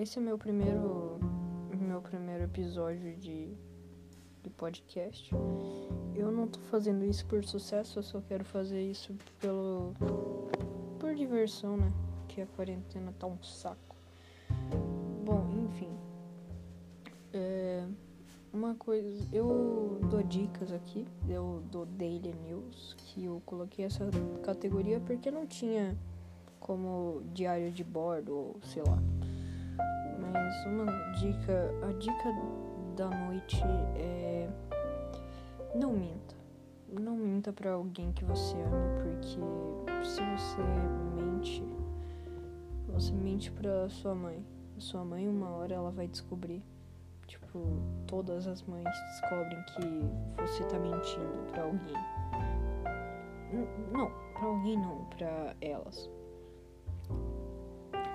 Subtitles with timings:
[0.00, 1.18] esse é meu primeiro
[1.78, 3.54] meu primeiro episódio de,
[4.42, 5.30] de podcast.
[6.14, 9.92] Eu não tô fazendo isso por sucesso, eu só quero fazer isso pelo
[10.98, 11.92] por diversão, né?
[12.28, 13.96] Que a quarentena tá um saco.
[15.22, 15.90] Bom, enfim.
[17.34, 17.86] É,
[18.52, 24.08] uma coisa, eu dou dicas aqui, eu dou Daily News, que eu coloquei essa
[24.42, 25.94] categoria porque não tinha
[26.58, 28.98] como diário de bordo ou sei lá.
[30.18, 32.34] Mas uma dica, a dica
[32.96, 33.62] da noite
[33.96, 34.48] é
[35.74, 36.34] não minta.
[36.88, 39.26] Não minta para alguém que você ama, porque
[40.06, 40.62] se você
[41.14, 41.64] mente,
[42.88, 44.44] você mente para sua mãe.
[44.78, 46.62] Sua mãe uma hora ela vai descobrir.
[47.26, 47.60] Tipo,
[48.06, 51.94] todas as mães descobrem que você tá mentindo para alguém.
[53.92, 56.10] Não, para alguém não, para elas.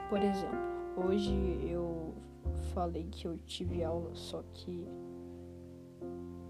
[0.10, 1.34] Por exemplo, hoje
[1.70, 2.14] eu
[2.74, 4.88] falei que eu tive aula, só que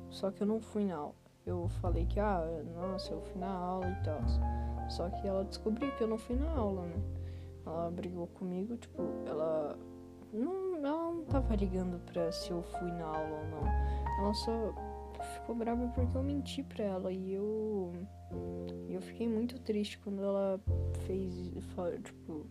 [0.10, 1.16] só que eu não fui na aula.
[1.46, 4.20] Eu falei que ah, nossa, eu fui na aula e tal.
[4.90, 6.96] Só que ela descobriu que eu não fui na aula, né?
[7.66, 9.78] Ela brigou comigo, tipo, ela
[10.32, 13.68] não, ela não tava ligando pra se eu fui na aula ou não.
[14.20, 14.74] Ela só
[15.36, 17.92] ficou brava porque eu menti pra ela e eu
[18.90, 20.60] eu fiquei muito triste quando ela
[21.06, 21.52] fez,
[22.04, 22.46] tipo,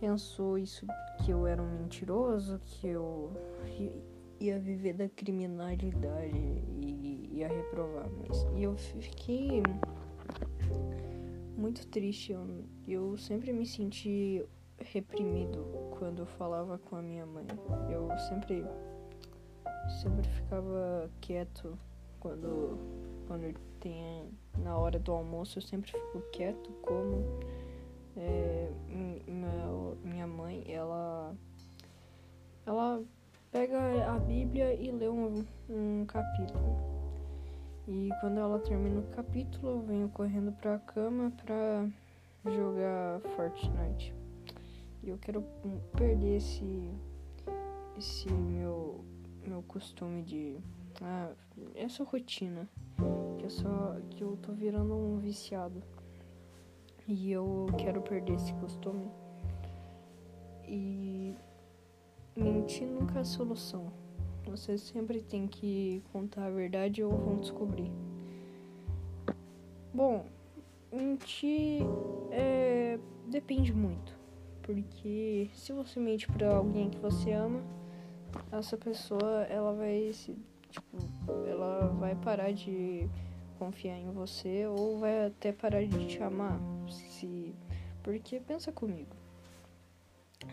[0.00, 0.86] pensou isso
[1.18, 3.30] que eu era um mentiroso, que eu
[4.40, 6.34] ia viver da criminalidade
[6.80, 8.08] e ia reprovar.
[8.18, 9.62] Mas, e eu fiquei
[11.56, 12.32] muito triste.
[12.32, 14.44] Eu, eu sempre me senti
[14.78, 15.66] reprimido
[15.98, 17.46] quando eu falava com a minha mãe.
[17.90, 18.64] Eu sempre
[20.02, 21.76] sempre ficava quieto
[22.20, 22.78] quando
[23.26, 24.28] quando tem
[24.58, 27.40] na hora do almoço eu sempre fico quieto como
[28.16, 28.70] é,
[30.04, 31.34] minha, mãe, ela,
[32.66, 33.02] ela
[33.50, 33.78] pega
[34.12, 36.90] a Bíblia e lê um, um capítulo.
[37.88, 41.88] E quando ela termina o capítulo, eu venho correndo pra cama pra
[42.44, 44.14] jogar Fortnite.
[45.02, 45.42] E eu quero
[45.96, 46.90] perder esse,
[47.96, 49.04] esse meu,
[49.46, 50.58] meu costume de.
[51.02, 51.32] Ah,
[51.74, 52.68] essa rotina.
[53.38, 55.82] Que eu, só, que eu tô virando um viciado.
[57.12, 59.10] E eu quero perder esse costume.
[60.64, 61.34] E
[62.36, 63.92] mentir nunca é solução.
[64.46, 67.90] Você sempre tem que contar a verdade ou vão descobrir.
[69.92, 70.24] Bom,
[70.92, 71.82] mentir
[72.30, 72.96] é,
[73.26, 74.16] depende muito.
[74.62, 77.60] Porque se você mente pra alguém que você ama,
[78.52, 80.38] essa pessoa ela vai se.
[80.68, 80.96] Tipo,
[81.48, 83.10] ela vai parar de
[83.60, 86.58] confiar em você ou vai até parar de te amar.
[86.88, 87.54] Se
[88.02, 89.14] porque pensa comigo.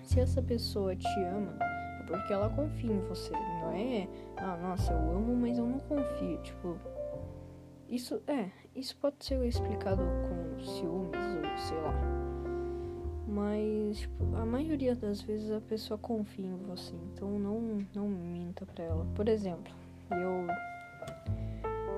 [0.03, 1.57] Se essa pessoa te ama,
[2.01, 4.09] é porque ela confia em você, não é?
[4.35, 6.77] Ah, nossa, eu amo, mas eu não confio, tipo,
[7.87, 11.93] isso é, isso pode ser explicado com ciúmes ou sei lá.
[13.25, 18.65] Mas tipo, a maioria das vezes a pessoa confia em você, então não não minta
[18.65, 19.07] para ela.
[19.15, 19.73] Por exemplo,
[20.11, 20.47] eu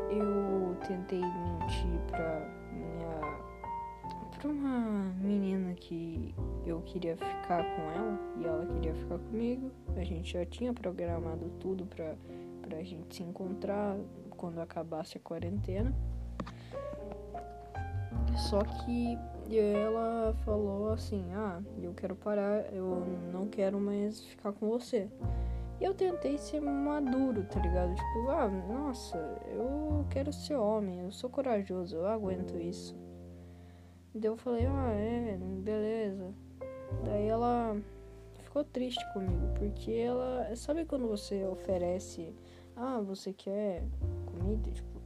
[0.09, 3.39] eu tentei mentir pra minha.
[4.37, 6.33] pra uma menina que
[6.65, 9.71] eu queria ficar com ela e ela queria ficar comigo.
[9.95, 12.15] A gente já tinha programado tudo pra,
[12.61, 13.97] pra gente se encontrar
[14.31, 15.93] quando acabasse a quarentena.
[18.49, 19.17] Só que
[19.51, 25.09] ela falou assim: Ah, eu quero parar, eu não quero mais ficar com você.
[25.81, 27.95] Eu tentei ser maduro, tá ligado?
[27.95, 29.17] Tipo, ah, nossa,
[29.47, 32.93] eu quero ser homem, eu sou corajoso, eu aguento isso.
[34.13, 36.33] Daí eu falei, ah, é, beleza.
[37.05, 37.77] Daí ela
[38.41, 40.53] ficou triste comigo, porque ela.
[40.53, 42.35] Sabe quando você oferece,
[42.75, 43.81] ah, você quer
[44.25, 44.69] comida?
[44.71, 44.99] Tipo,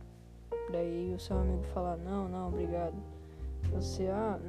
[0.71, 2.95] daí o seu amigo fala, não, não, obrigado.
[3.73, 4.39] Você, ah,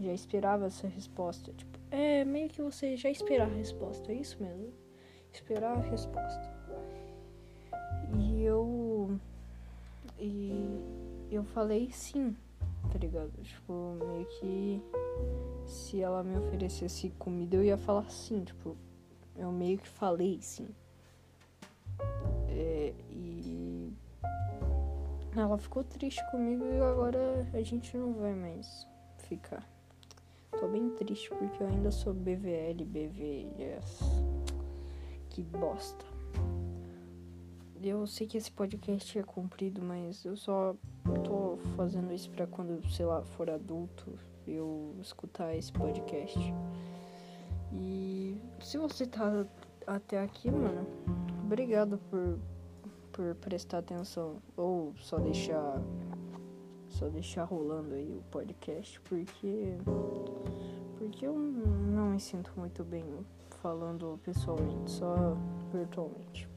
[0.00, 1.52] já esperava essa resposta.
[1.52, 4.87] Tipo, é meio que você já esperava a resposta, é isso mesmo
[5.32, 6.58] esperar a resposta.
[8.18, 9.18] E eu.
[10.18, 10.80] E
[11.30, 12.36] eu falei sim,
[12.90, 13.30] tá ligado?
[13.42, 14.82] Tipo, meio que
[15.66, 18.76] se ela me oferecesse comida eu ia falar sim, tipo,
[19.36, 20.68] eu meio que falei sim.
[22.48, 23.92] É, e
[25.36, 28.86] ela ficou triste comigo e agora a gente não vai mais
[29.18, 29.68] ficar.
[30.58, 34.00] Tô bem triste porque eu ainda sou BVL, BVS.
[35.38, 36.04] Que bosta.
[37.80, 40.74] Eu sei que esse podcast é comprido, mas eu só
[41.22, 44.18] tô fazendo isso pra quando, sei lá, for adulto,
[44.48, 46.40] eu escutar esse podcast.
[47.72, 49.46] E se você tá
[49.86, 50.84] até aqui, mano,
[51.44, 52.36] obrigado por,
[53.12, 54.42] por prestar atenção.
[54.56, 55.80] Ou só deixar.
[56.88, 59.78] Só deixar rolando aí o podcast, porque.
[60.96, 63.04] Porque eu não me sinto muito bem
[63.62, 65.36] falando pessoalmente, só
[65.72, 66.48] virtualmente.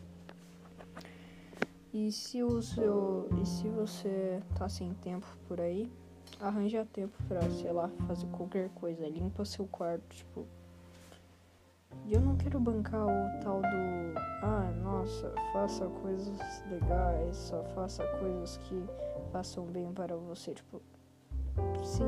[1.94, 3.28] E se o seu.
[3.42, 5.92] E se você tá sem tempo por aí,
[6.40, 9.08] arranja tempo pra, sei lá, fazer qualquer coisa.
[9.08, 10.46] Limpa seu quarto, tipo.
[12.06, 14.20] E eu não quero bancar o tal do.
[14.42, 18.82] Ah, nossa, faça coisas legais, só faça coisas que
[19.34, 20.54] façam bem para você.
[20.54, 20.82] Tipo,
[21.84, 22.04] se.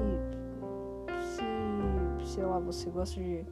[1.20, 3.46] Se, sei lá, você gosta de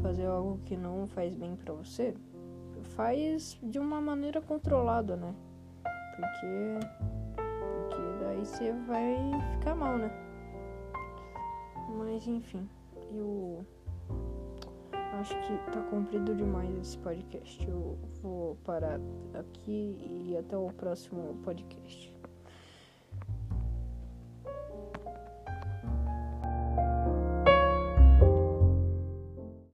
[0.00, 2.14] fazer algo que não faz bem para você,
[2.96, 5.34] faz de uma maneira controlada, né?
[6.16, 6.86] Porque.
[7.36, 9.16] Porque daí você vai
[9.52, 10.10] ficar mal, né?
[11.98, 12.68] Mas enfim,
[13.12, 13.64] eu
[15.20, 17.68] acho que tá comprido demais esse podcast.
[17.68, 19.00] Eu vou parar
[19.34, 22.14] aqui e até o próximo podcast.